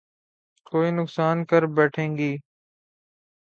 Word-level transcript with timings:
کوئی 0.67 0.89
نقصان 0.91 1.37
کر 1.45 1.65
بیٹھیں 1.75 2.09
گے 2.17 2.31